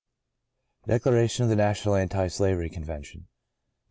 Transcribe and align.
Declaration 0.87 1.43
of 1.43 1.49
the 1.51 1.55
National 1.55 1.93
Anti 1.95 2.25
Slavery 2.27 2.71
Convention 2.71 3.27
(1833). 3.27 3.27